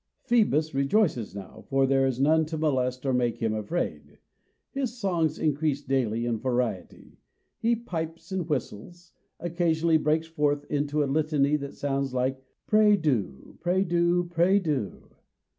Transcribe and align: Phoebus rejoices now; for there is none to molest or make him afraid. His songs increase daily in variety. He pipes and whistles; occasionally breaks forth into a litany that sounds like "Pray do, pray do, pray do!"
Phoebus 0.23 0.73
rejoices 0.73 1.35
now; 1.35 1.63
for 1.69 1.85
there 1.85 2.07
is 2.07 2.19
none 2.19 2.47
to 2.47 2.57
molest 2.57 3.05
or 3.05 3.13
make 3.13 3.37
him 3.37 3.53
afraid. 3.53 4.17
His 4.71 4.97
songs 4.97 5.37
increase 5.37 5.83
daily 5.83 6.25
in 6.25 6.39
variety. 6.39 7.19
He 7.59 7.75
pipes 7.75 8.31
and 8.31 8.49
whistles; 8.49 9.11
occasionally 9.39 9.97
breaks 9.97 10.25
forth 10.25 10.65
into 10.71 11.03
a 11.03 11.05
litany 11.05 11.55
that 11.57 11.75
sounds 11.75 12.15
like 12.15 12.43
"Pray 12.65 12.97
do, 12.97 13.59
pray 13.61 13.83
do, 13.83 14.23
pray 14.23 14.57
do!" 14.57 15.11